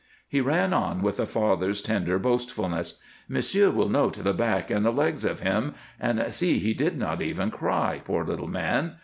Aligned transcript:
He 0.27 0.41
ran 0.41 0.73
on 0.73 1.03
with 1.03 1.19
a 1.19 1.27
father's 1.27 1.79
tender 1.79 2.17
boastfulness. 2.17 2.99
"M'sieu' 3.29 3.69
will 3.69 3.87
note 3.87 4.15
the 4.23 4.33
back 4.33 4.71
and 4.71 4.83
the 4.83 4.89
legs 4.89 5.23
of 5.23 5.41
him. 5.41 5.75
And 5.99 6.25
see, 6.33 6.57
he 6.57 6.73
did 6.73 6.97
not 6.97 7.21
even 7.21 7.51
cry, 7.51 8.01
poor 8.03 8.25
little 8.25 8.47
man! 8.47 8.95